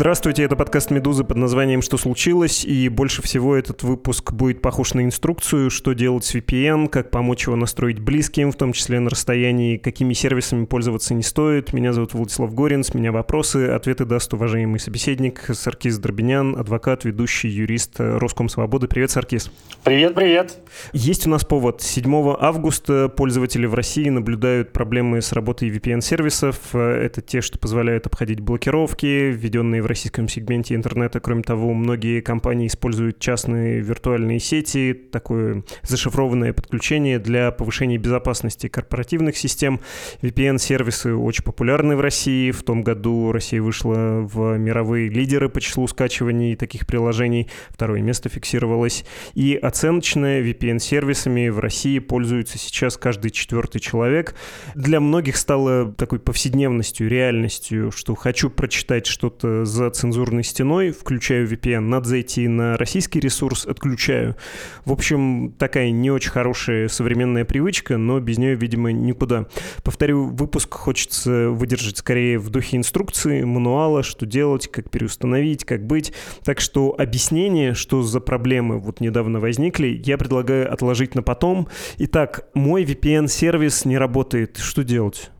[0.00, 4.94] Здравствуйте, это подкаст «Медузы» под названием «Что случилось?» И больше всего этот выпуск будет похож
[4.94, 9.10] на инструкцию, что делать с VPN, как помочь его настроить близким, в том числе на
[9.10, 11.74] расстоянии, какими сервисами пользоваться не стоит.
[11.74, 17.50] Меня зовут Владислав Горин, с меня вопросы, ответы даст уважаемый собеседник Саркис Дробинян, адвокат, ведущий
[17.50, 18.88] юрист Роскомсвободы.
[18.88, 19.52] Привет, Саркис.
[19.84, 20.60] Привет, привет.
[20.94, 21.82] Есть у нас повод.
[21.82, 26.74] 7 августа пользователи в России наблюдают проблемы с работой VPN-сервисов.
[26.74, 31.20] Это те, что позволяют обходить блокировки, введенные в российском сегменте интернета.
[31.20, 39.36] Кроме того, многие компании используют частные виртуальные сети, такое зашифрованное подключение для повышения безопасности корпоративных
[39.36, 39.80] систем.
[40.22, 42.52] VPN-сервисы очень популярны в России.
[42.52, 47.48] В том году Россия вышла в мировые лидеры по числу скачиваний таких приложений.
[47.70, 49.04] Второе место фиксировалось.
[49.34, 54.36] И оценочно VPN-сервисами в России пользуется сейчас каждый четвертый человек.
[54.76, 61.80] Для многих стало такой повседневностью, реальностью, что хочу прочитать что-то за цензурной стеной, включаю VPN,
[61.80, 64.36] надо зайти на российский ресурс, отключаю.
[64.84, 69.46] В общем, такая не очень хорошая современная привычка, но без нее, видимо, никуда.
[69.82, 76.12] Повторю, выпуск хочется выдержать скорее в духе инструкции, мануала, что делать, как переустановить, как быть.
[76.44, 81.68] Так что объяснение, что за проблемы вот недавно возникли, я предлагаю отложить на потом.
[81.96, 84.58] Итак, мой VPN-сервис не работает.
[84.58, 85.30] Что делать?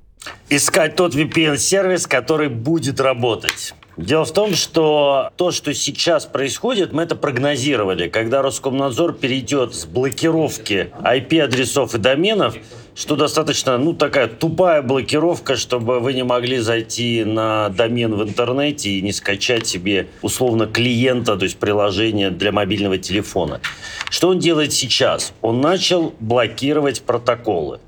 [0.49, 3.75] Искать тот VPN-сервис, который будет работать.
[3.97, 8.09] Дело в том, что то, что сейчас происходит, мы это прогнозировали.
[8.09, 12.57] Когда Роскомнадзор перейдет с блокировки IP-адресов и доменов,
[12.95, 18.91] что достаточно, ну, такая тупая блокировка, чтобы вы не могли зайти на домен в интернете
[18.91, 23.61] и не скачать себе, условно, клиента, то есть приложение для мобильного телефона.
[24.09, 25.33] Что он делает сейчас?
[25.43, 27.81] Он начал блокировать протоколы.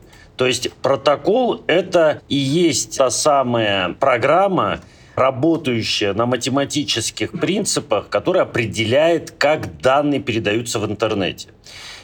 [0.43, 4.81] То есть протокол– это и есть та самая программа,
[5.15, 11.51] работающая на математических принципах, которая определяет, как данные передаются в интернете.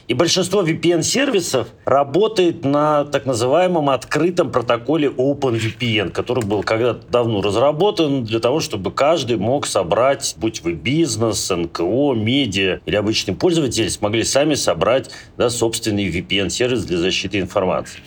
[0.09, 8.25] И большинство VPN-сервисов работает на так называемом открытом протоколе OpenVPN, который был когда-то давно разработан
[8.25, 14.25] для того, чтобы каждый мог собрать, будь вы бизнес, НКО, медиа или обычный пользователь, смогли
[14.25, 18.01] сами собрать да, собственный VPN-сервис для защиты информации.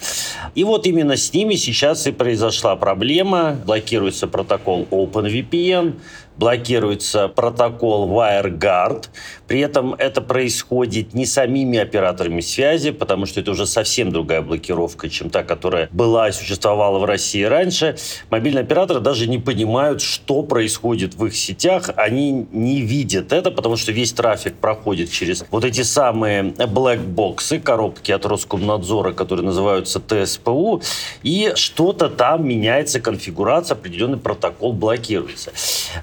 [0.55, 3.57] И вот именно с ними сейчас и произошла проблема.
[3.63, 5.99] Блокируется протокол OpenVPN,
[6.37, 9.05] блокируется протокол WireGuard.
[9.51, 15.09] При этом это происходит не самими операторами связи, потому что это уже совсем другая блокировка,
[15.09, 17.97] чем та, которая была и существовала в России раньше.
[18.29, 21.89] Мобильные операторы даже не понимают, что происходит в их сетях.
[21.97, 28.13] Они не видят это, потому что весь трафик проходит через вот эти самые блэкбоксы, коробки
[28.13, 30.81] от Роскомнадзора, которые называются ТСПУ,
[31.23, 35.51] и что-то там меняется, конфигурация, определенный протокол блокируется.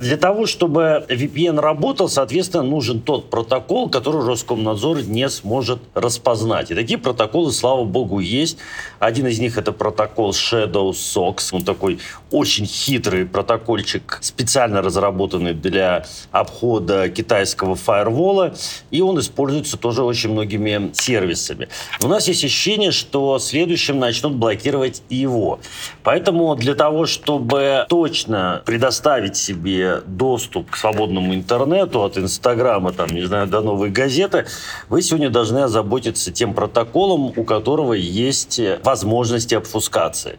[0.00, 6.70] Для того, чтобы VPN работал, соответственно, нужен тот протокол, который Роскомнадзор не сможет распознать.
[6.70, 8.58] И такие протоколы, слава богу, есть.
[8.98, 11.48] Один из них это протокол Shadow SOX.
[11.52, 11.98] Он такой
[12.30, 18.54] очень хитрый протокольчик, специально разработанный для обхода китайского фаервола.
[18.90, 21.68] И он используется тоже очень многими сервисами.
[22.02, 25.60] У нас есть ощущение, что следующим начнут блокировать его.
[26.02, 33.22] Поэтому для того, чтобы точно предоставить себе доступ к свободному интернету от Инстаграма, там, не
[33.28, 34.46] знаю, до новой газеты,
[34.88, 40.38] вы сегодня должны озаботиться тем протоколом, у которого есть возможности обфускации.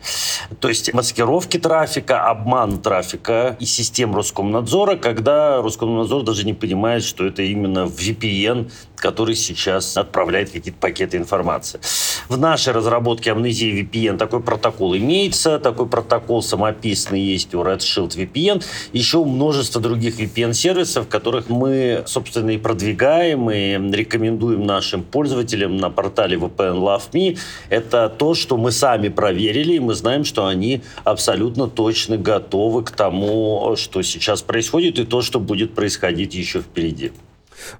[0.59, 7.25] То есть маскировки трафика, обман трафика и систем Роскомнадзора, когда Роскомнадзор даже не понимает, что
[7.25, 11.79] это именно VPN, который сейчас отправляет какие-то пакеты информации.
[12.27, 18.63] В нашей разработке амнезии VPN такой протокол имеется, такой протокол самописный есть у Redshield VPN,
[18.91, 26.37] еще множество других VPN-сервисов, которых мы, собственно, и продвигаем, и рекомендуем нашим пользователям на портале
[26.37, 27.39] VPN Love Me.
[27.69, 32.91] Это то, что мы сами проверили, и мы знаем, что они абсолютно точно готовы к
[32.91, 37.11] тому, что сейчас происходит, и то, что будет происходить еще впереди.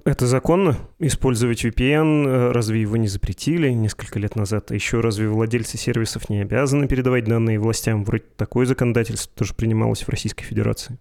[0.04, 2.50] Это законно использовать VPN?
[2.50, 4.72] Разве его не запретили несколько лет назад?
[4.72, 8.02] Еще разве владельцы сервисов не обязаны передавать данные властям?
[8.04, 10.98] Вроде такое законодательство тоже принималось в Российской Федерации.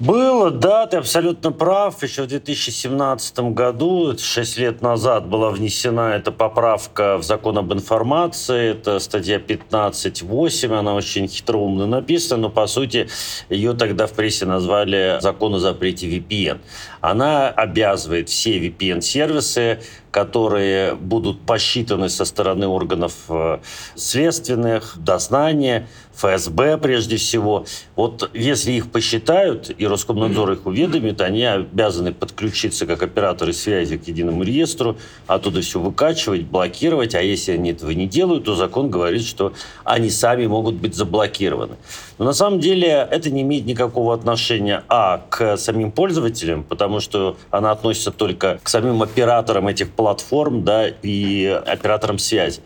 [0.00, 2.02] Было, да, ты абсолютно прав.
[2.04, 8.70] Еще в 2017 году, 6 лет назад, была внесена эта поправка в закон об информации.
[8.70, 13.08] Это статья 15.8, она очень хитроумно написана, но, по сути,
[13.48, 16.58] ее тогда в прессе назвали закон о запрете VPN.
[17.00, 19.80] Она обязывает все VPN-сервисы
[20.10, 23.58] которые будут посчитаны со стороны органов э,
[23.94, 25.86] следственных, дознания,
[26.16, 27.66] ФСБ прежде всего.
[27.94, 34.08] Вот если их посчитают и Роскомнадзор их уведомит, они обязаны подключиться как операторы связи к
[34.08, 34.96] единому реестру,
[35.26, 37.14] оттуда все выкачивать, блокировать.
[37.14, 39.52] А если они этого не делают, то закон говорит, что
[39.84, 41.76] они сами могут быть заблокированы.
[42.18, 47.36] Но на самом деле это не имеет никакого отношения, а, к самим пользователям, потому что
[47.50, 52.60] она относится только к самим операторам этих платформ да, и операторам связи.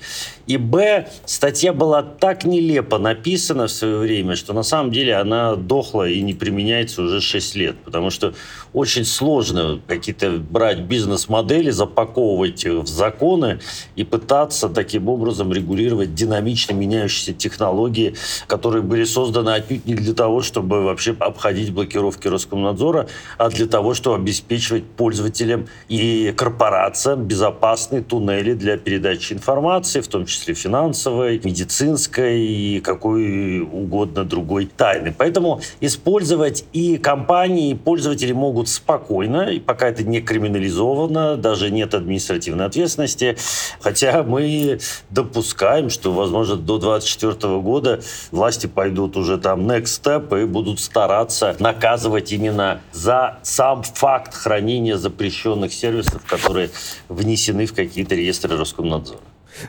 [0.46, 5.54] И Б, статья была так нелепо написана в свое время, что на самом деле она
[5.54, 7.76] дохла и не применяется уже 6 лет.
[7.84, 8.34] Потому что
[8.72, 13.60] очень сложно какие-то брать бизнес-модели, запаковывать их в законы
[13.94, 18.14] и пытаться таким образом регулировать динамично меняющиеся технологии,
[18.46, 23.08] которые были созданы отнюдь не для того, чтобы вообще обходить блокировки Роскомнадзора,
[23.38, 30.26] а для того, чтобы обеспечивать пользователям и корпорациям безопасные туннели для передачи информации, в том
[30.26, 35.14] числе финансовой, медицинской и какой угодно другой тайны.
[35.16, 41.94] Поэтому использовать и компании, и пользователи могут спокойно, и пока это не криминализовано, даже нет
[41.94, 43.36] административной ответственности,
[43.80, 44.80] хотя мы
[45.10, 48.00] допускаем, что, возможно, до 2024 года
[48.30, 54.96] власти пойдут уже там next step и будут стараться наказывать именно за сам факт хранения
[54.96, 56.70] запрещенных сервисов, которые
[57.08, 59.20] внесены в какие-то реестры Роскомнадзора.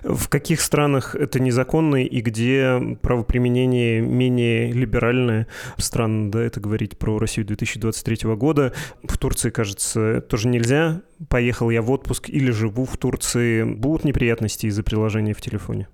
[0.01, 5.45] В каких странах это незаконно и где правоприменение менее либеральное?
[5.77, 8.73] Странно, да, это говорить про Россию 2023 года.
[9.03, 11.03] В Турции, кажется, тоже нельзя.
[11.29, 13.61] Поехал я в отпуск или живу в Турции.
[13.61, 15.87] Будут неприятности из-за приложения в телефоне?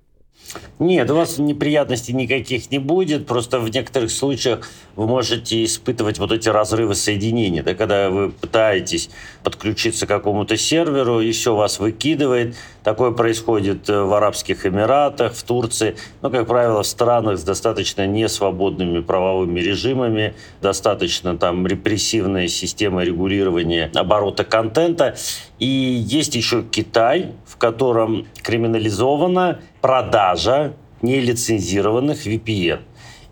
[0.78, 3.26] Нет, у вас неприятностей никаких не будет.
[3.26, 7.62] Просто в некоторых случаях вы можете испытывать вот эти разрывы соединения.
[7.62, 9.10] Да, когда вы пытаетесь
[9.44, 12.56] подключиться к какому-то серверу, и все вас выкидывает.
[12.82, 15.96] Такое происходит э, в Арабских Эмиратах, в Турции.
[16.22, 23.90] Но, как правило, в странах с достаточно несвободными правовыми режимами, достаточно там репрессивная система регулирования
[23.94, 25.16] оборота контента.
[25.58, 32.80] И есть еще Китай, в котором криминализована продажа нелицензированных VPN.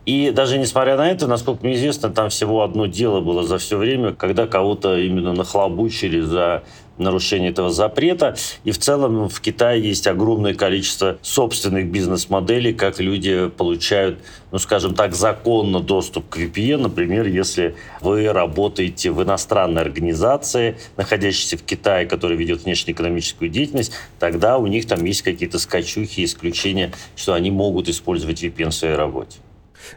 [0.07, 3.77] И даже несмотря на это, насколько мне известно, там всего одно дело было за все
[3.77, 6.65] время, когда кого-то именно нахлобучили за
[6.99, 8.37] нарушение этого запрета.
[8.65, 14.19] И в целом в Китае есть огромное количество собственных бизнес-моделей, как люди получают,
[14.53, 16.79] ну скажем так, законно доступ к VPN.
[16.79, 24.59] Например, если вы работаете в иностранной организации, находящейся в Китае, которая ведет внешнеэкономическую деятельность, тогда
[24.59, 29.39] у них там есть какие-то скачухи, исключения, что они могут использовать VPN в своей работе.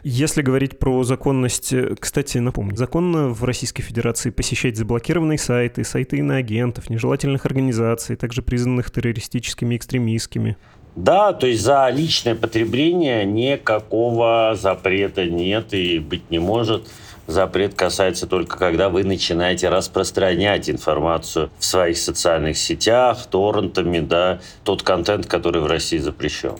[0.02, 6.18] Если говорить про законность, э, кстати, напомню, законно в Российской Федерации посещать заблокированные сайты, сайты
[6.18, 10.56] иноагентов, нежелательных организаций, также признанных террористическими и экстремистскими.
[10.94, 16.88] Да, то есть за личное потребление никакого запрета нет и быть не может.
[17.26, 24.82] Запрет касается только, когда вы начинаете распространять информацию в своих социальных сетях, торрентами, да, тот
[24.82, 26.56] контент, который в России запрещен.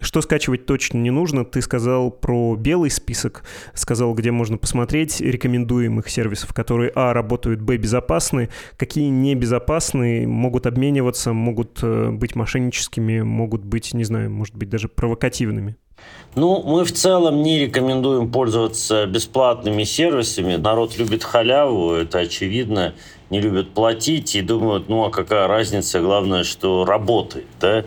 [0.00, 1.44] Что скачивать точно не нужно?
[1.44, 3.44] Ты сказал про белый список,
[3.74, 11.32] сказал, где можно посмотреть рекомендуемых сервисов, которые, а, работают, б, безопасны, какие небезопасны, могут обмениваться,
[11.32, 15.76] могут э, быть мошенническими, могут быть, не знаю, может быть, даже провокативными.
[16.34, 20.56] Ну, мы в целом не рекомендуем пользоваться бесплатными сервисами.
[20.56, 22.94] Народ любит халяву, это очевидно
[23.30, 27.46] не любят платить и думают, ну а какая разница, главное, что работает.
[27.60, 27.84] Да?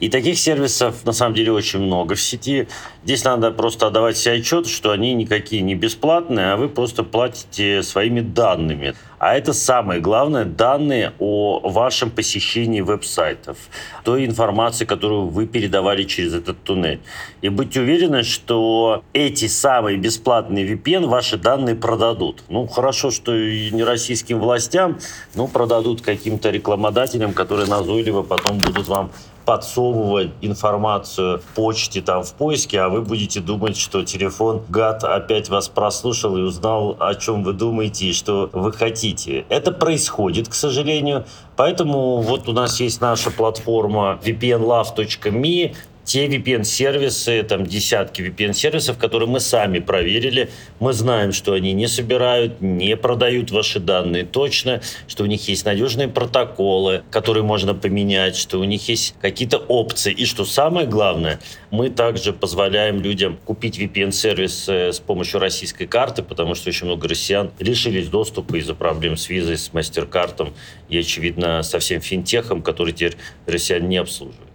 [0.00, 2.68] И таких сервисов на самом деле очень много в сети.
[3.04, 7.82] Здесь надо просто отдавать себе отчет, что они никакие не бесплатные, а вы просто платите
[7.82, 8.94] своими данными.
[9.18, 13.56] А это самое главное, данные о вашем посещении веб-сайтов,
[14.04, 17.00] той информации, которую вы передавали через этот туннель.
[17.40, 22.44] И будьте уверены, что эти самые бесплатные VPN ваши данные продадут.
[22.48, 24.98] Ну, хорошо, что и не российским властям,
[25.34, 29.10] но продадут каким-то рекламодателям, которые назойливо потом будут вам
[29.44, 35.48] подсовывать информацию в почте, там, в поиске, а вы будете думать, что телефон гад опять
[35.48, 39.44] вас прослушал и узнал, о чем вы думаете и что вы хотите.
[39.48, 41.24] Это происходит, к сожалению.
[41.56, 49.40] Поэтому вот у нас есть наша платформа vpnlove.me, те VPN-сервисы, там десятки VPN-сервисов, которые мы
[49.40, 50.50] сами проверили.
[50.80, 55.64] Мы знаем, что они не собирают, не продают ваши данные точно, что у них есть
[55.64, 60.12] надежные протоколы, которые можно поменять, что у них есть какие-то опции.
[60.12, 61.40] И что самое главное,
[61.70, 67.50] мы также позволяем людям купить VPN-сервис с помощью российской карты, потому что очень много россиян
[67.58, 70.54] лишились доступа из-за проблем с визой, с мастер-картом
[70.88, 73.16] и, очевидно, со всем финтехом, который теперь
[73.46, 74.51] россиян не обслуживает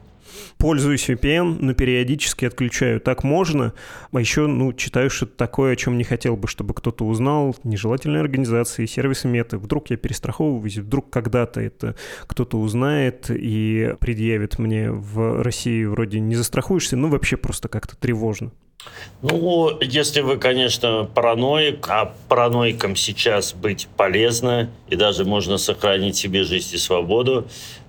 [0.58, 3.00] пользуюсь VPN, но периодически отключаю.
[3.00, 3.74] Так можно.
[4.12, 7.56] А еще, ну, читаю что-то такое, о чем не хотел бы, чтобы кто-то узнал.
[7.64, 9.58] Нежелательные организации, сервисы мета.
[9.58, 11.96] Вдруг я перестраховываюсь, вдруг когда-то это
[12.28, 18.52] кто-то узнает и предъявит мне в России вроде не застрахуешься, ну, вообще просто как-то тревожно.
[19.22, 26.44] Ну, если вы, конечно, параноик, а параноикам сейчас быть полезно, и даже можно сохранить себе
[26.44, 27.48] жизнь и свободу,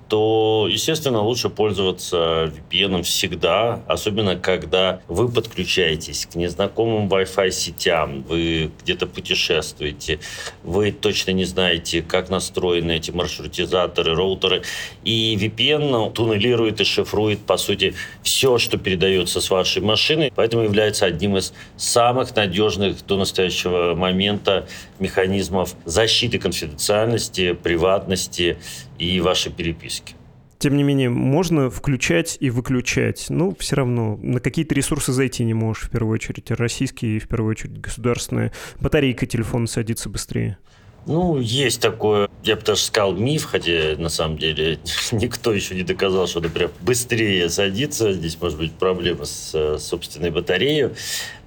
[0.08, 8.70] то, естественно, лучше пользоваться VPN всегда, особенно когда вы подключаетесь к незнакомым Wi-Fi сетям, вы
[8.82, 10.18] где-то путешествуете,
[10.62, 14.62] вы точно не знаете, как настроены эти маршрутизаторы, роутеры,
[15.04, 21.04] и VPN туннелирует и шифрует, по сути, все, что передается с вашей машины, поэтому является
[21.04, 24.66] одним из самых надежных до настоящего момента
[24.98, 28.56] механизмов защиты конфиденциальности, приватности
[28.98, 30.14] и вашей переписки.
[30.58, 33.26] Тем не менее, можно включать и выключать.
[33.28, 36.50] Ну, все равно на какие-то ресурсы зайти не можешь, в первую очередь.
[36.50, 38.52] Российские, в первую очередь, государственные.
[38.80, 40.58] Батарейка телефона садится быстрее.
[41.06, 44.78] Ну, есть такое, я бы даже сказал, миф, хотя на самом деле
[45.12, 48.12] никто еще не доказал, что, например, быстрее садится.
[48.12, 50.90] Здесь может быть проблема с собственной батареей.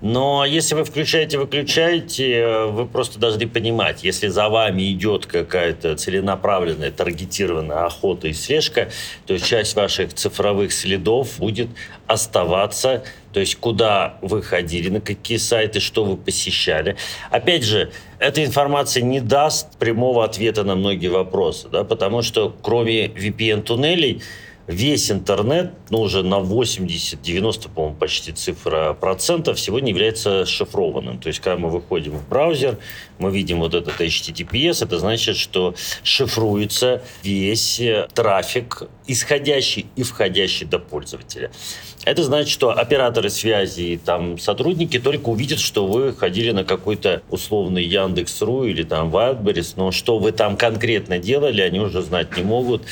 [0.02, 6.92] Но если вы включаете, выключаете, вы просто должны понимать, если за вами идет какая-то целенаправленная,
[6.92, 8.90] таргетированная охота и слежка,
[9.28, 11.70] то часть ваших цифровых следов будет
[12.08, 16.98] оставаться, то есть куда вы ходили, на какие сайты, что вы посещали.
[17.30, 23.06] Опять же, эта информация не даст прямого ответа на многие вопросы, да, потому что кроме
[23.06, 24.24] VPN-туннелей,
[24.68, 31.20] весь интернет, ну, уже на 80-90, по-моему, почти цифра процентов, сегодня является шифрованным.
[31.20, 32.78] То есть, когда мы выходим в браузер,
[33.18, 40.66] мы видим вот этот HTTPS, это значит, что шифруется весь э, трафик, исходящий и входящий
[40.66, 41.52] до пользователя.
[42.04, 47.22] Это значит, что операторы связи и там сотрудники только увидят, что вы ходили на какой-то
[47.30, 52.44] условный Яндекс.ру или там Wildberries, но что вы там конкретно делали, они уже знать не
[52.44, 52.84] могут.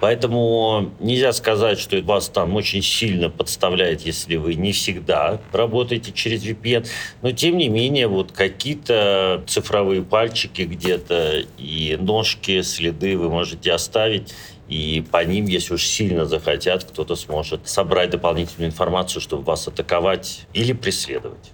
[0.00, 6.44] Поэтому нельзя сказать, что вас там очень сильно подставляет, если вы не всегда работаете через
[6.44, 6.86] VPN.
[7.22, 14.32] Но тем не менее, вот какие-то цифровые пальчики где-то и ножки, следы вы можете оставить
[14.68, 20.46] и по ним, если уж сильно захотят, кто-то сможет собрать дополнительную информацию, чтобы вас атаковать
[20.52, 21.52] или преследовать.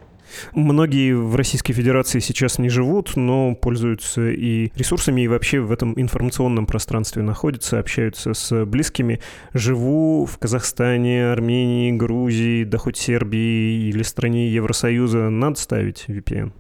[0.53, 5.99] Многие в Российской Федерации сейчас не живут, но пользуются и ресурсами, и вообще в этом
[6.01, 9.21] информационном пространстве находятся, общаются с близкими.
[9.53, 15.31] Живу в Казахстане, Армении, Грузии, да хоть Сербии или стране Евросоюза.
[15.31, 16.53] Надо ставить VPN?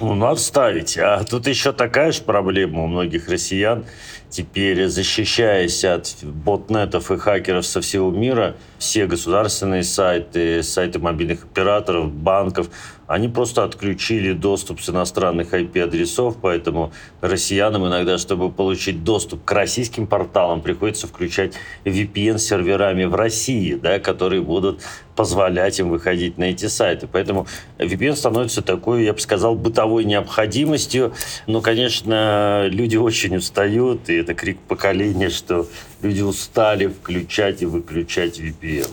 [0.00, 0.98] Ну, надо ставить.
[0.98, 3.84] А тут еще такая же проблема у многих россиян–
[4.34, 12.12] Теперь, защищаясь от ботнетов и хакеров со всего мира, все государственные сайты, сайты мобильных операторов,
[12.12, 12.68] банков,
[13.06, 20.06] они просто отключили доступ с иностранных IP-адресов, поэтому россиянам иногда, чтобы получить доступ к российским
[20.06, 24.80] порталам, приходится включать VPN-серверами в России, да, которые будут
[25.16, 27.06] позволять им выходить на эти сайты.
[27.06, 27.46] Поэтому
[27.78, 31.12] VPN становится такой, я бы сказал, бытовой необходимостью.
[31.46, 35.68] Но, конечно, люди очень устают, и это крик поколения, что
[36.02, 38.90] люди устали включать и выключать VPN.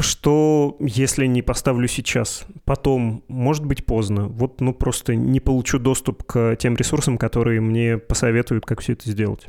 [0.00, 2.46] Что, если не поставлю сейчас?
[2.64, 4.28] Потом, может быть, поздно.
[4.28, 9.10] Вот, ну, просто не получу доступ к тем ресурсам, которые мне посоветуют, как все это
[9.10, 9.48] сделать.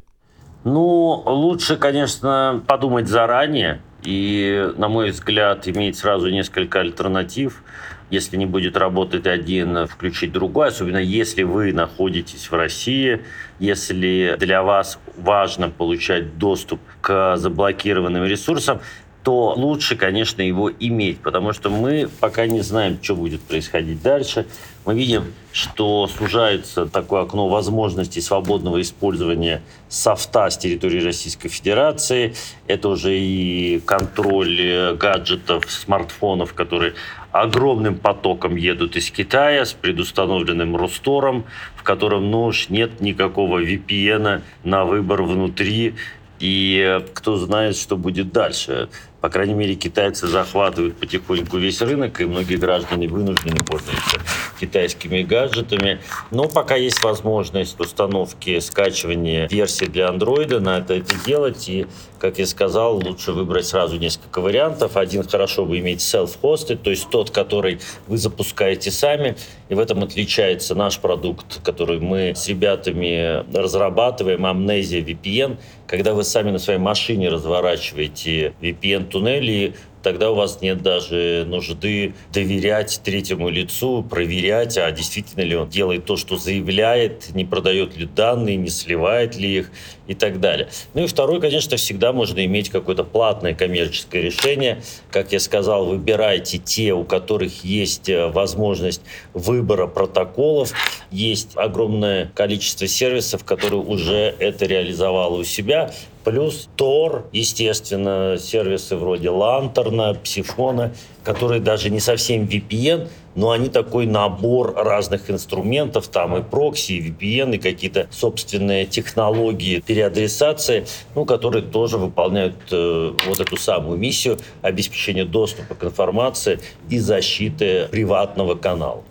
[0.63, 7.63] Ну, лучше, конечно, подумать заранее и, на мой взгляд, иметь сразу несколько альтернатив.
[8.09, 13.21] Если не будет работать один, включить другой, особенно если вы находитесь в России,
[13.59, 18.81] если для вас важно получать доступ к заблокированным ресурсам,
[19.23, 24.45] то лучше, конечно, его иметь, потому что мы пока не знаем, что будет происходить дальше.
[24.85, 32.33] Мы видим, что сужается такое окно возможностей свободного использования софта с территории Российской Федерации.
[32.67, 36.93] Это уже и контроль э, гаджетов, смартфонов, которые
[37.31, 41.45] огромным потоком едут из Китая с предустановленным Ростором,
[41.75, 45.95] в котором ну уж нет никакого VPN на выбор внутри
[46.39, 48.89] и кто знает, что будет дальше.
[49.21, 54.17] По крайней мере, китайцы захватывают потихоньку весь рынок, и многие граждане вынуждены пользоваться
[54.59, 55.99] китайскими гаджетами.
[56.31, 61.67] Но пока есть возможность установки, скачивания версий для андроида, надо это делать.
[61.67, 64.95] И, как я сказал, лучше выбрать сразу несколько вариантов.
[64.95, 69.35] Один хорошо бы иметь self-hosted, то есть тот, который вы запускаете сами.
[69.67, 75.57] И в этом отличается наш продукт, который мы с ребятами разрабатываем, Amnesia VPN,
[75.89, 83.01] когда вы сами на своей машине разворачиваете VPN-туннели, тогда у вас нет даже нужды доверять
[83.03, 88.55] третьему лицу, проверять, а действительно ли он делает то, что заявляет, не продает ли данные,
[88.55, 89.71] не сливает ли их
[90.07, 90.69] и так далее.
[90.93, 94.81] Ну и второй, конечно, всегда можно иметь какое-то платное коммерческое решение.
[95.11, 99.01] Как я сказал, выбирайте те, у которых есть э, возможность
[99.33, 100.73] выбора протоколов.
[101.11, 105.93] Есть огромное количество сервисов, которые уже это реализовало у себя.
[106.29, 110.93] Плюс Tor, естественно, сервисы вроде Лантерна, Псифона,
[111.23, 117.09] которые даже не совсем VPN, но они такой набор разных инструментов, там и прокси, и
[117.09, 124.37] VPN, и какие-то собственные технологии переадресации, ну, которые тоже выполняют э, вот эту самую миссию
[124.61, 126.59] обеспечения доступа к информации
[126.91, 129.03] и защиты приватного канала.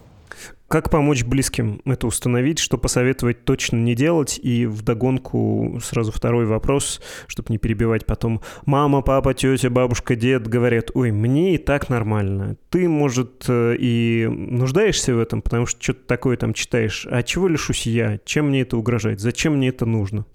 [0.68, 4.38] Как помочь близким это установить, что посоветовать точно не делать?
[4.42, 8.42] И вдогонку сразу второй вопрос, чтобы не перебивать потом.
[8.66, 12.58] Мама, папа, тетя, бабушка, дед говорят, ой, мне и так нормально.
[12.68, 17.06] Ты, может, э, и нуждаешься в этом, потому что что-то такое там читаешь.
[17.10, 18.18] А чего лишусь я?
[18.26, 19.20] Чем мне это угрожает?
[19.20, 20.26] Зачем мне это нужно?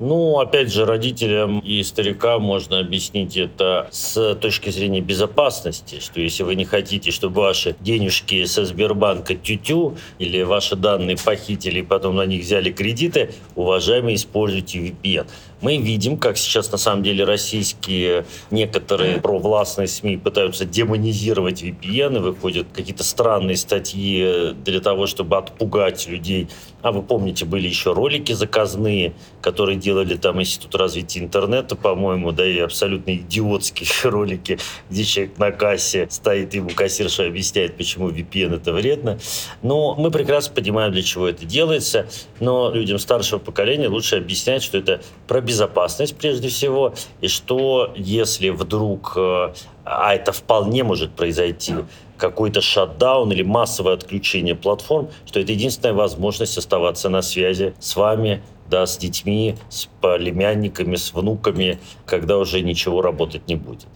[0.00, 6.42] Ну, опять же, родителям и старикам можно объяснить это с точки зрения безопасности, что если
[6.42, 12.16] вы не хотите, чтобы ваши денежки со Сбербанка тютю или ваши данные похитили и потом
[12.16, 15.26] на них взяли кредиты, уважаемые, используйте VPN.
[15.60, 22.20] Мы видим, как сейчас на самом деле российские некоторые провластные СМИ пытаются демонизировать VPN, и
[22.20, 26.48] выходят какие-то странные статьи для того, чтобы отпугать людей.
[26.82, 32.46] А вы помните, были еще ролики заказные, которые делали там Институт развития интернета, по-моему, да,
[32.46, 34.58] и абсолютно идиотские ролики,
[34.90, 39.18] где человек на кассе стоит, ему кассирша объясняет, почему VPN это вредно.
[39.62, 42.06] Но мы прекрасно понимаем, для чего это делается,
[42.40, 45.53] но людям старшего поколения лучше объяснять, что это про безопасность
[46.12, 49.52] прежде всего, и что если вдруг, э,
[49.84, 51.74] а это вполне может произойти,
[52.16, 58.42] какой-то шатдаун или массовое отключение платформ, что это единственная возможность оставаться на связи с вами,
[58.70, 63.88] да, с детьми, с племянниками, с внуками, когда уже ничего работать не будет.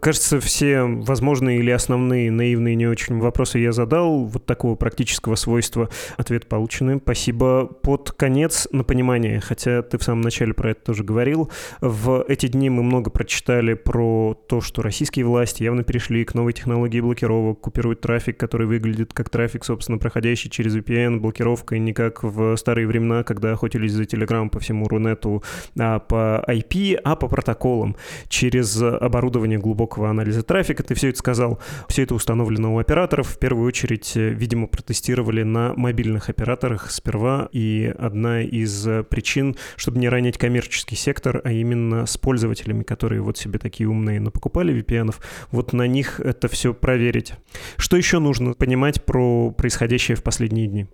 [0.00, 4.24] Кажется, все возможные или основные наивные не очень вопросы я задал.
[4.24, 6.98] Вот такого практического свойства ответ получены.
[7.02, 7.66] Спасибо.
[7.66, 11.50] Под конец на понимание, хотя ты в самом начале про это тоже говорил.
[11.80, 16.52] В эти дни мы много прочитали про то, что российские власти явно перешли к новой
[16.52, 22.22] технологии блокировок, купируют трафик, который выглядит как трафик, собственно, проходящий через VPN, блокировка, не как
[22.22, 25.42] в старые времена, когда охотились за Telegram по всему Рунету
[25.78, 27.96] а по IP, а по протоколам
[28.28, 30.82] через оборудование глубокого анализа трафика.
[30.82, 31.58] Ты все это сказал.
[31.88, 33.28] Все это установлено у операторов.
[33.28, 37.48] В первую очередь, э, видимо, протестировали на мобильных операторах сперва.
[37.52, 43.20] И одна из э, причин, чтобы не ранить коммерческий сектор, а именно с пользователями, которые
[43.20, 45.14] вот себе такие умные напокупали VPN,
[45.50, 47.34] вот на них это все проверить.
[47.76, 50.86] Что еще нужно понимать про происходящее в последние дни?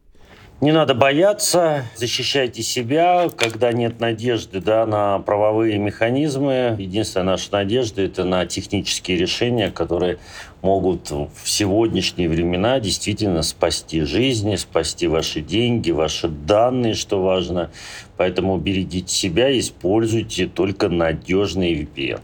[0.63, 6.77] Не надо бояться, защищайте себя, когда нет надежды да, на правовые механизмы.
[6.79, 10.21] Единственная наша надежда– это на технические решения, которые
[10.61, 17.73] могут в сегодняшние времена действительно спасти жизни, спасти ваши деньги, ваши данные, что важно.
[18.17, 22.21] Поэтому берегите себя, используйте только надежный VPN.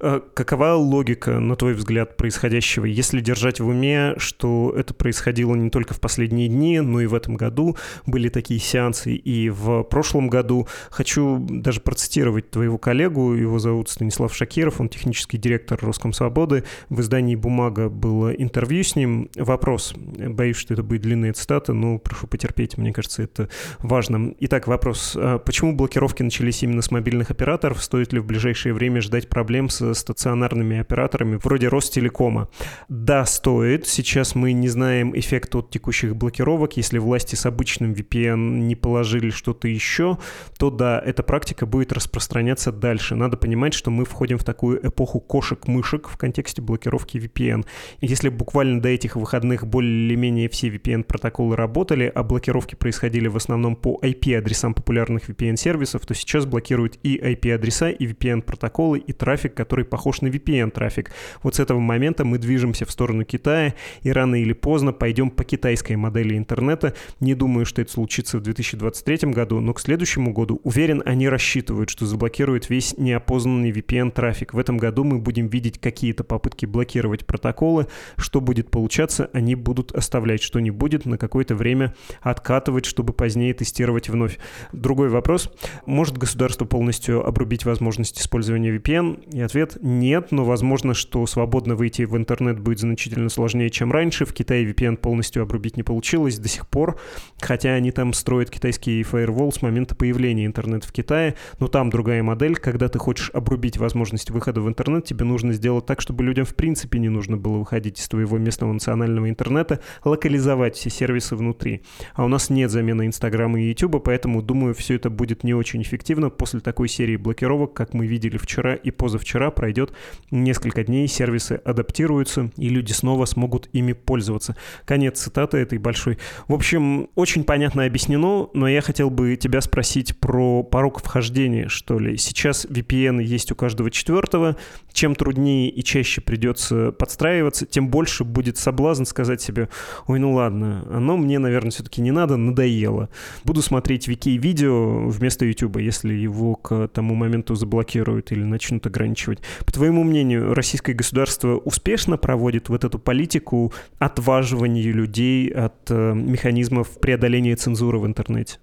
[0.00, 5.70] Э, какова логика, на твой взгляд, происходящего, если держать в уме, что это происходило не
[5.70, 10.28] только в последние дни, но и в этом году были такие сеансы, и в прошлом
[10.28, 10.68] году.
[10.90, 16.64] Хочу даже процитировать твоего коллегу, его зовут Станислав Шакиров, он технический директор Роскомсвободы.
[16.88, 19.30] В издании «Бумага» было интервью с ним.
[19.36, 24.34] Вопрос, боюсь, что это будет длинная цитата, но прошу потерпеть, мне кажется, это важно.
[24.40, 25.16] Итак, вопрос.
[25.16, 27.82] А почему блокировки начались именно с мобильных операторов?
[27.82, 32.48] Стоит ли в ближайшее время ждать проблем с стационарными операторами вроде Ростелекома.
[32.88, 33.86] Да, стоит.
[33.86, 36.76] Сейчас мы не знаем эффект от текущих блокировок.
[36.76, 40.18] Если власти с обычным VPN не положили что-то еще,
[40.58, 43.14] то да, эта практика будет распространяться дальше.
[43.14, 47.64] Надо понимать, что мы входим в такую эпоху кошек-мышек в контексте блокировки VPN.
[48.00, 53.98] Если буквально до этих выходных более-менее все VPN-протоколы работали, а блокировки происходили в основном по
[54.02, 60.28] IP-адресам популярных VPN-сервисов, то сейчас блокируют и IP-адреса, и VPN-протоколы, и трафик, который похож на
[60.28, 61.10] VPN-трафик.
[61.42, 65.42] Вот с этого момента мы движемся в сторону Китая, и рано или поздно пойдем по
[65.42, 66.94] китайской модели интернета.
[67.18, 71.90] Не думаю, что это случится в 2023 году, но к следующему году, уверен, они рассчитывают,
[71.90, 74.54] что заблокируют весь неопознанный VPN-трафик.
[74.54, 77.88] В этом году мы будем видеть какие-то попытки блокировать протоколы.
[78.16, 83.54] Что будет получаться, они будут оставлять, что не будет, на какое-то время откатывать, чтобы позднее
[83.54, 84.38] тестировать вновь.
[84.72, 85.50] Другой вопрос.
[85.84, 89.30] Может государство полностью обрубить возможность использования VPN?
[89.32, 94.24] И ответ– нет, но возможно, что свободно выйти в интернет будет значительно сложнее, чем раньше.
[94.24, 97.00] В Китае VPN полностью обрубить не получилось до сих пор,
[97.40, 102.22] хотя они там строят китайский фаервол с момента появления интернета в Китае, но там другая
[102.22, 102.56] модель.
[102.56, 106.54] Когда ты хочешь обрубить возможность выхода в интернет, тебе нужно сделать так, чтобы людям в
[106.54, 111.82] принципе не нужно было выходить из твоего местного национального интернета, локализовать все сервисы внутри.
[112.14, 115.82] А у нас нет замены Инстаграма и Ютуба, поэтому, думаю, все это будет не очень
[115.82, 116.30] эффективно.
[116.30, 119.92] После такой серии блокировок, как мы видели вчера и позавчера, пройдет
[120.30, 124.56] несколько дней, сервисы адаптируются, и люди снова смогут ими пользоваться.
[124.84, 126.18] Конец цитаты этой большой.
[126.48, 131.98] В общем, очень понятно объяснено, но я хотел бы тебя спросить про порог вхождения, что
[131.98, 132.16] ли.
[132.16, 134.56] Сейчас VPN есть у каждого четвертого.
[134.92, 139.68] Чем труднее и чаще придется подстраиваться, тем больше будет соблазн сказать себе,
[140.06, 143.08] ой, ну ладно, оно мне, наверное, все-таки не надо, надоело.
[143.44, 149.17] Буду смотреть вики-видео вместо YouTube, если его к тому моменту заблокируют или начнут ограничивать.
[149.64, 157.00] По твоему мнению, российское государство успешно проводит вот эту политику отваживания людей от э, механизмов
[157.00, 158.58] преодоления цензуры в интернете?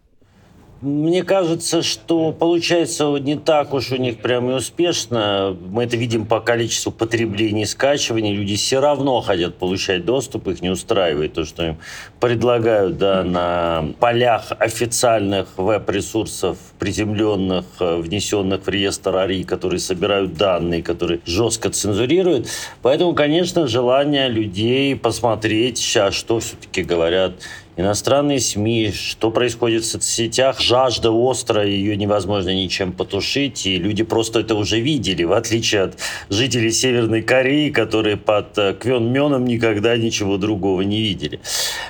[0.85, 5.57] Мне кажется, что получается не так уж у них прям и успешно.
[5.71, 8.35] Мы это видим по количеству потреблений скачиваний.
[8.35, 11.77] Люди все равно хотят получать доступ, их не устраивает то, что им
[12.19, 20.83] предлагают да, на полях официальных веб-ресурсов, приземленных, э, внесенных в реестр АРИ, которые собирают данные,
[20.83, 22.47] которые жестко цензурируют.
[22.83, 27.33] Поэтому, конечно, желание людей посмотреть сейчас, что все-таки говорят
[27.77, 30.59] иностранные СМИ, что происходит в соцсетях.
[30.59, 35.97] Жажда острая, ее невозможно ничем потушить, и люди просто это уже видели, в отличие от
[36.29, 39.11] жителей Северной Кореи, которые под э, Квен
[39.45, 41.39] никогда ничего другого не видели.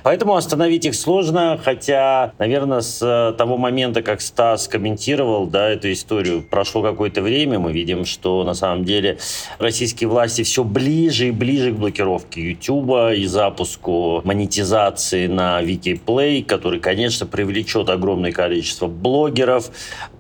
[0.04, 5.91] Поэтому остановить их сложно, хотя, наверное, с э, того момента, как Стас комментировал да, эту
[5.91, 9.17] историю, прошло какое-то время, мы видим, что на самом деле
[9.60, 16.79] российские власти все ближе и ближе к блокировке YouTube и запуску монетизации на Wikiplay, который,
[16.79, 19.71] конечно, привлечет огромное количество блогеров,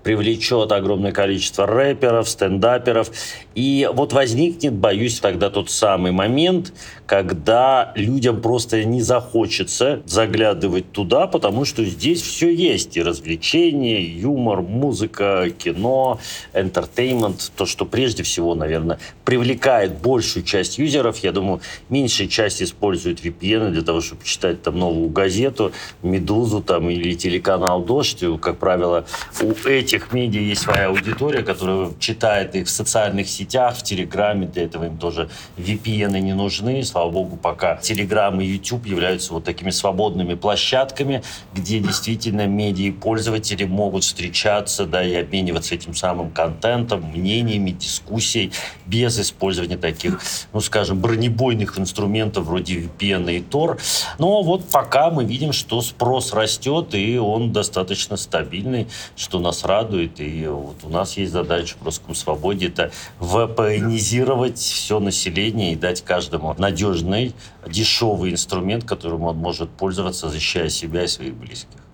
[0.05, 3.09] привлечет огромное количество рэперов, стендаперов.
[3.55, 6.73] И вот возникнет, боюсь, тогда тот самый момент,
[7.07, 12.97] когда людям просто не захочется заглядывать туда, потому что здесь все есть.
[12.97, 16.19] И развлечения, и юмор, музыка, кино,
[16.53, 17.51] entertainment.
[17.55, 21.17] То, что прежде всего, наверное, привлекает большую часть юзеров.
[21.23, 25.71] Я думаю, меньшая часть использует VPN для того, чтобы читать там новую газету,
[26.03, 28.23] «Медузу» там, или телеканал «Дождь».
[28.39, 29.07] Как правило,
[29.41, 34.47] у этих этих медиа есть своя аудитория, которая читает их в социальных сетях, в Телеграме,
[34.47, 36.83] для этого им тоже VPN не нужны.
[36.83, 42.91] Слава богу, пока Телеграм и YouTube являются вот такими свободными площадками, где действительно медиа и
[42.91, 48.51] пользователи могут встречаться, да, и обмениваться этим самым контентом, мнениями, дискуссией,
[48.85, 50.21] без использования таких,
[50.53, 53.79] ну, скажем, бронебойных инструментов вроде VPN и Tor.
[54.19, 59.84] Но вот пока мы видим, что спрос растет, и он достаточно стабильный, что нас радует
[59.85, 60.19] радует.
[60.19, 66.03] И вот у нас есть задача в Русском Свободе это впнизировать все население и дать
[66.03, 67.33] каждому надежный,
[67.67, 71.84] дешевый инструмент, которым он может пользоваться, защищая себя и своих близких.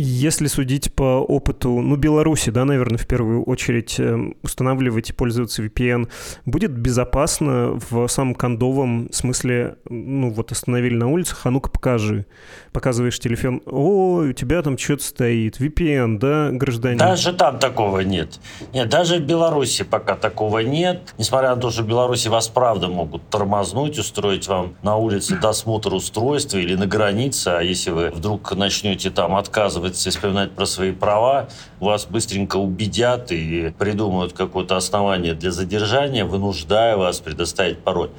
[0.00, 5.60] Если судить по опыту, ну, Беларуси, да, наверное, в первую очередь эм, устанавливать и пользоваться
[5.64, 6.08] VPN,
[6.44, 12.26] будет безопасно в самом кондовом смысле, ну, вот остановили на улицах, а ну-ка покажи.
[12.72, 16.98] Показываешь телефон, о, у тебя там что-то стоит, VPN, да, гражданин?
[16.98, 18.38] Даже там такого нет.
[18.72, 21.12] Нет, даже в Беларуси пока такого нет.
[21.18, 25.92] Несмотря на то, что в Беларуси вас правда могут тормознуть, устроить вам на улице досмотр
[25.92, 30.92] устройства или на границе, а если вы вдруг начнете там отказывать отказывается вспоминать про свои
[30.92, 31.48] права,
[31.80, 38.10] вас быстренько убедят и придумают какое-то основание для задержания, вынуждая вас предоставить пароль.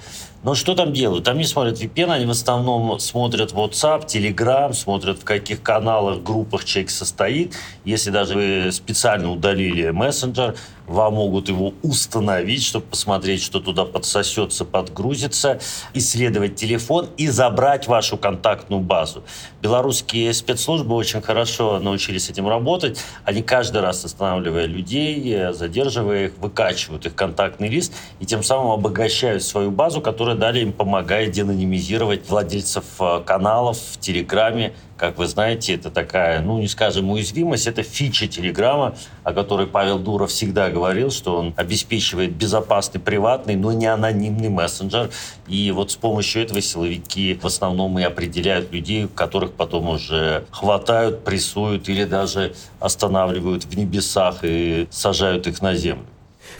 [0.41, 1.25] Но что там делают?
[1.25, 6.63] Там не смотрят VPN, они в основном смотрят WhatsApp, Telegram, смотрят в каких каналах, группах
[6.63, 7.55] человек состоит.
[7.83, 10.55] Если даже вы специально удалили мессенджер,
[10.87, 15.59] вам могут его установить, чтобы посмотреть, что туда подсосется, подгрузится,
[15.93, 19.23] исследовать телефон и забрать вашу контактную базу.
[19.61, 22.99] Белорусские спецслужбы очень хорошо научились этим работать.
[23.23, 29.43] Они каждый раз, останавливая людей, задерживая их, выкачивают их контактный лист и тем самым обогащают
[29.43, 35.75] свою базу, которая далее им помогает деанонимизировать владельцев э, каналов в Телеграме, как вы знаете,
[35.75, 41.09] это такая, ну, не скажем, уязвимость, это фича Телеграма, о которой Павел Дуров всегда говорил,
[41.09, 45.09] что он обеспечивает безопасный, приватный, но не анонимный мессенджер.
[45.47, 51.23] И вот с помощью этого силовики в основном и определяют людей, которых потом уже хватают,
[51.23, 56.05] прессуют или даже останавливают в небесах и сажают их на землю.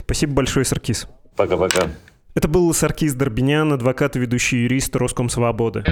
[0.00, 1.06] Спасибо большое, Саркис.
[1.36, 1.90] Пока-пока.
[2.34, 5.84] Это был Саркис Дорбинян, адвокат и ведущий юрист Роскомсвободы.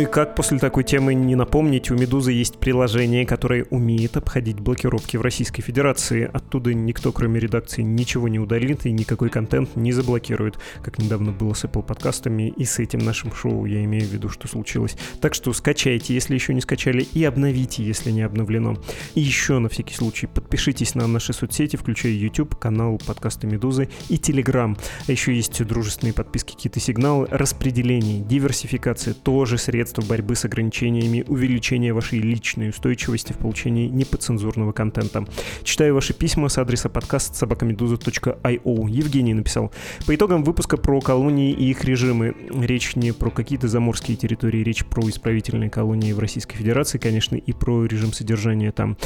[0.00, 5.18] И как после такой темы не напомнить, у «Медузы» есть приложение, которое умеет обходить блокировки
[5.18, 6.28] в Российской Федерации.
[6.32, 11.52] Оттуда никто, кроме редакции, ничего не удалит и никакой контент не заблокирует, как недавно было
[11.52, 14.96] с Apple подкастами и с этим нашим шоу, я имею в виду, что случилось.
[15.20, 18.78] Так что скачайте, если еще не скачали, и обновите, если не обновлено.
[19.14, 24.16] И еще, на всякий случай, подпишитесь на наши соцсети, включая YouTube, канал подкаста «Медузы» и
[24.16, 24.78] Telegram.
[25.06, 31.24] А еще есть дружественные подписки, какие-то сигналы, распределение, диверсификация, тоже средства средства борьбы с ограничениями,
[31.26, 35.24] увеличения вашей личной устойчивости в получении неподцензурного контента.
[35.64, 38.90] Читаю ваши письма с адреса подкаст собакамедуза.io.
[38.90, 39.72] Евгений написал.
[40.06, 42.36] По итогам выпуска про колонии и их режимы.
[42.50, 47.52] Речь не про какие-то заморские территории, речь про исправительные колонии в Российской Федерации, конечно, и
[47.52, 48.96] про режим содержания там.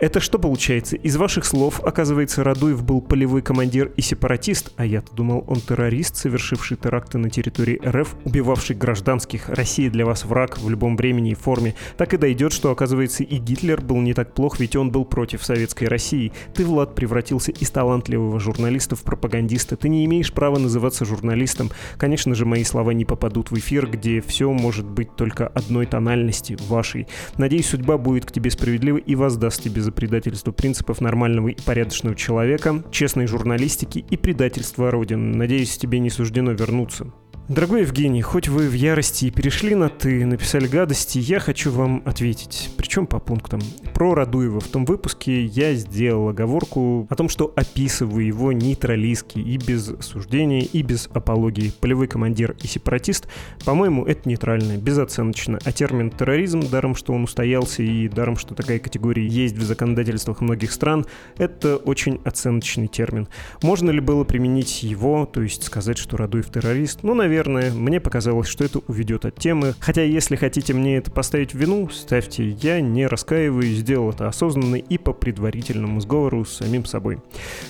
[0.00, 0.96] Это что получается?
[0.96, 6.16] Из ваших слов, оказывается, Радуев был полевой командир и сепаратист, а я-то думал, он террорист,
[6.16, 9.48] совершивший теракты на территории РФ, убивавший гражданских.
[9.48, 13.36] Россия для вас враг в любом времени и форме, так и дойдет, что, оказывается, и
[13.36, 16.32] Гитлер был не так плох, ведь он был против советской России.
[16.54, 19.76] Ты, Влад, превратился из талантливого журналиста в пропагандиста.
[19.76, 21.70] Ты не имеешь права называться журналистом.
[21.98, 26.56] Конечно же, мои слова не попадут в эфир, где все может быть только одной тональности,
[26.66, 27.08] вашей.
[27.36, 32.16] Надеюсь, судьба будет к тебе справедлива и воздаст тебе за предательство принципов нормального и порядочного
[32.16, 35.36] человека, честной журналистики и предательство Родины.
[35.36, 37.12] Надеюсь, тебе не суждено вернуться.
[37.48, 42.00] Дорогой Евгений, хоть вы в ярости и перешли на «ты», написали гадости, я хочу вам
[42.06, 42.70] ответить.
[42.76, 43.60] Причем по пунктам.
[43.94, 49.56] Про Радуева в том выпуске я сделал оговорку о том, что описываю его нейтралистски и
[49.56, 51.72] без осуждения, и без апологии.
[51.80, 53.26] Полевой командир и сепаратист,
[53.64, 55.58] по-моему, это нейтрально, безоценочно.
[55.64, 60.42] А термин «терроризм», даром, что он устоялся и даром, что такая категория есть в законодательствах
[60.42, 61.06] многих стран,
[61.38, 63.26] это очень оценочный термин.
[63.62, 67.02] Можно ли было применить его, то есть сказать, что Радуев террорист?
[67.02, 69.74] Ну, наверное, наверное, мне показалось, что это уведет от темы.
[69.80, 72.50] Хотя, если хотите мне это поставить в вину, ставьте.
[72.50, 77.20] Я не раскаиваюсь, сделал это осознанно и по предварительному сговору с самим собой.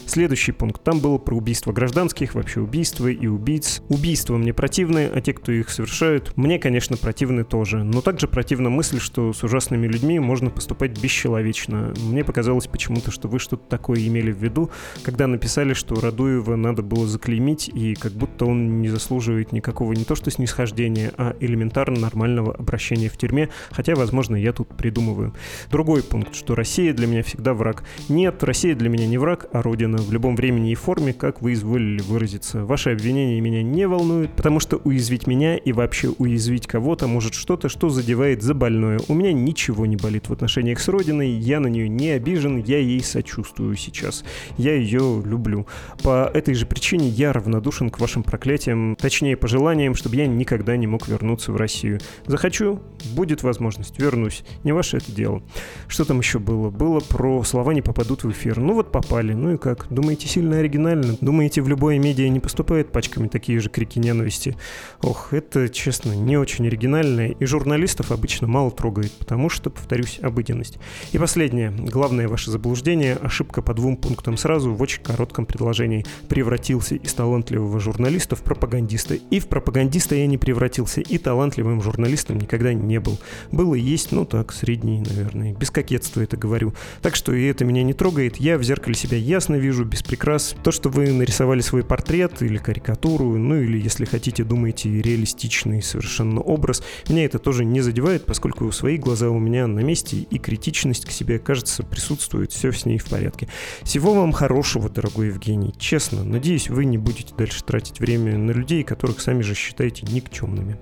[0.04, 0.82] Следующий пункт.
[0.82, 3.82] Там было про убийство гражданских, вообще убийства и убийц.
[3.88, 7.84] Убийства мне противны, а те, кто их совершают, мне, конечно, противны тоже.
[7.84, 11.94] Но также противна мысль, что с ужасными людьми можно поступать бесчеловечно.
[12.02, 14.70] Мне показалось почему-то, что вы что-то такое имели в виду,
[15.04, 20.04] когда написали, что Радуева надо было заклеймить, и как будто он не заслуживает никакого не
[20.04, 25.34] то что снисхождения, а элементарно нормального обращения в тюрьме, хотя, возможно, я тут придумываю.
[25.70, 27.84] Другой пункт, что Россия для меня всегда враг.
[28.08, 31.52] Нет, Россия для меня не враг, а родина в любом времени и форме, как вы
[31.52, 32.64] изволили выразиться.
[32.64, 37.68] Ваши обвинения меня не волнуют, потому что уязвить меня и вообще уязвить кого-то может что-то,
[37.68, 39.00] что задевает за больное.
[39.08, 42.78] У меня ничего не болит в отношениях с родиной, я на нее не обижен, я
[42.78, 44.24] ей сочувствую сейчас.
[44.56, 45.66] Я ее люблю.
[46.02, 50.86] По этой же причине я равнодушен к вашим проклятиям, точнее, пожеланием, чтобы я никогда не
[50.86, 51.98] мог вернуться в Россию.
[52.26, 52.80] Захочу,
[53.16, 54.44] будет возможность, вернусь.
[54.62, 55.42] Не ваше это дело.
[55.88, 56.70] Что там еще было?
[56.70, 58.60] Было про слова не попадут в эфир.
[58.60, 59.32] Ну вот попали.
[59.32, 59.88] Ну и как?
[59.90, 61.16] Думаете, сильно оригинально?
[61.20, 64.56] Думаете, в любое медиа не поступает пачками такие же крики ненависти?
[65.02, 67.32] Ох, это, честно, не очень оригинально.
[67.32, 70.78] И журналистов обычно мало трогает, потому что, повторюсь, обыденность.
[71.10, 71.72] И последнее.
[71.72, 73.16] Главное ваше заблуждение.
[73.16, 76.06] Ошибка по двум пунктам сразу в очень коротком предложении.
[76.28, 82.38] Превратился из талантливого журналиста в пропагандиста и в пропагандиста я не превратился, и талантливым журналистом
[82.38, 83.18] никогда не был.
[83.50, 85.54] Было и есть, ну так, средний, наверное.
[85.54, 86.74] Без кокетства это говорю.
[87.00, 88.36] Так что и это меня не трогает.
[88.36, 90.54] Я в зеркале себя ясно вижу, без прикрас.
[90.62, 96.42] То, что вы нарисовали свой портрет или карикатуру, ну или, если хотите, думаете, реалистичный совершенно
[96.42, 101.06] образ, меня это тоже не задевает, поскольку свои глаза у меня на месте, и критичность
[101.06, 103.48] к себе, кажется, присутствует, все с ней в порядке.
[103.82, 105.72] Всего вам хорошего, дорогой Евгений.
[105.78, 110.78] Честно, надеюсь, вы не будете дальше тратить время на людей, которых сами же считаете никчемными.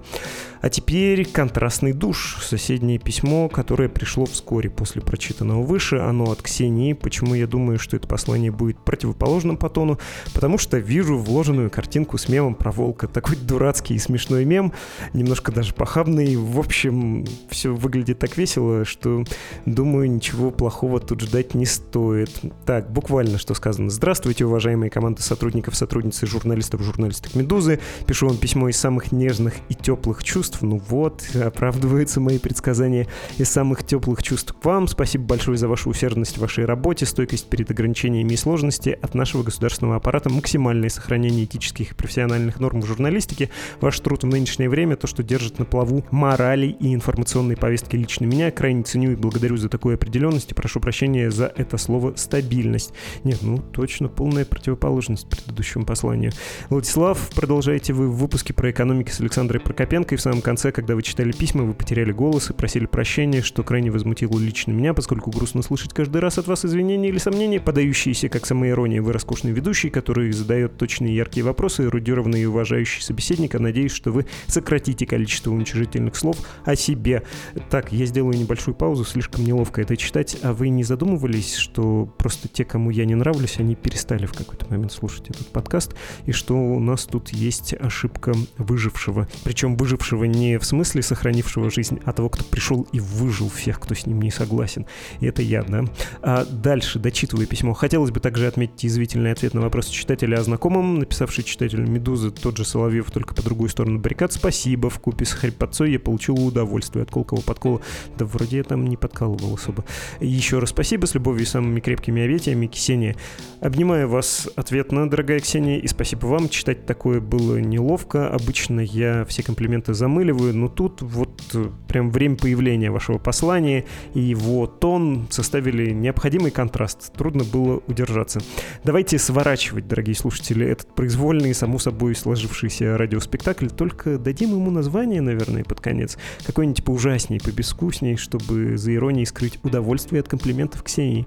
[0.61, 2.39] А теперь контрастный душ.
[2.43, 5.97] Соседнее письмо, которое пришло вскоре после прочитанного выше.
[5.97, 6.93] Оно от Ксении.
[6.93, 9.99] Почему я думаю, что это послание будет противоположным по тону?
[10.35, 13.09] Потому что вижу вложенную картинку с мемом про волка.
[13.09, 14.73] Такой дурацкий и смешной мем.
[15.15, 16.37] Немножко даже похабный.
[16.37, 19.25] В общем, все выглядит так весело, что
[19.65, 22.39] думаю, ничего плохого тут ждать не стоит.
[22.67, 23.89] Так, буквально что сказано.
[23.89, 27.81] Здравствуйте, уважаемые команды сотрудников, сотрудницы, журналистов, журналисток «Медузы».
[28.07, 30.63] Пишу вам письмо из самых нежных и теплых чувств.
[30.63, 34.87] Ну вот, оправдываются мои предсказания из самых теплых чувств к вам.
[34.87, 39.43] Спасибо большое за вашу усердность в вашей работе, стойкость перед ограничениями и сложности от нашего
[39.43, 43.51] государственного аппарата, максимальное сохранение этических и профессиональных норм в журналистике.
[43.81, 48.27] Ваш труд в нынешнее время, то, что держит на плаву морали и информационной повестки лично
[48.27, 52.93] меня, крайне ценю и благодарю за такую определенность и прошу прощения за это слово «стабильность».
[53.25, 56.31] Нет, ну точно полная противоположность предыдущему посланию.
[56.69, 61.03] Владислав, продолжаете вы выпуске про экономики с Александрой Прокопенко и в самом конце, когда вы
[61.03, 65.63] читали письма, вы потеряли голос и просили прощения, что крайне возмутило лично меня, поскольку грустно
[65.63, 69.03] слышать каждый раз от вас извинения или сомнения, подающиеся как самоирония.
[69.03, 74.13] Вы роскошный ведущий, который задает точные яркие вопросы, эрудированный и уважающий собеседник, а надеюсь, что
[74.13, 77.23] вы сократите количество уничижительных слов о себе.
[77.71, 82.49] Так, я сделаю небольшую паузу, слишком неловко это читать, а вы не задумывались, что просто
[82.49, 85.95] те, кому я не нравлюсь, они перестали в какой-то момент слушать этот подкаст,
[86.27, 88.10] и что у нас тут есть ошибка
[88.59, 89.29] выжившего.
[89.45, 93.95] Причем выжившего не в смысле сохранившего жизнь, а того, кто пришел и выжил всех, кто
[93.95, 94.87] с ним не согласен.
[95.21, 95.85] И это я, да?
[96.23, 100.99] А дальше, дочитывая письмо, хотелось бы также отметить язвительный ответ на вопрос читателя о знакомом,
[100.99, 104.33] написавший читателю «Медузы», тот же Соловьев, только по другую сторону баррикад.
[104.33, 107.81] Спасибо, в купе с хрипотцой я получил удовольствие от колкого подкола.
[108.19, 109.85] Да вроде я там не подкалывал особо.
[110.21, 113.17] Еще раз спасибо, с любовью и самыми крепкими объятиями, Ксения.
[113.61, 116.49] Обнимаю вас ответно, дорогая Ксения, и спасибо вам.
[116.49, 118.29] Читать такое было неловко.
[118.29, 123.85] Обычно я все комплименты замыл замыливаю, но тут вот э, прям время появления вашего послания
[124.15, 127.13] и его тон составили необходимый контраст.
[127.15, 128.41] Трудно было удержаться.
[128.85, 135.65] Давайте сворачивать, дорогие слушатели, этот произвольный, само собой сложившийся радиоспектакль, только дадим ему название, наверное,
[135.65, 136.19] под конец.
[136.45, 141.27] Какой-нибудь поужасней, побескусней, чтобы за иронией скрыть удовольствие от комплиментов Ксении.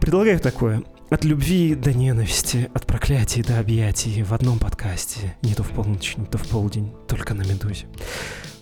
[0.00, 0.82] Предлагаю такое.
[1.14, 5.36] От любви до ненависти, от проклятий до объятий в одном подкасте.
[5.42, 7.86] Не то в полночь, не то в полдень, только на «Медузе».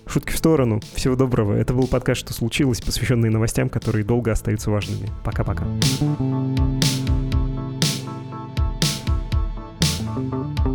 [0.07, 0.83] Шутки в сторону.
[0.95, 1.55] Всего доброго.
[1.55, 5.09] Это был подкаст «Что случилось», посвященный новостям, которые долго остаются важными.
[5.25, 5.65] Пока-пока.
[10.15, 10.72] thank you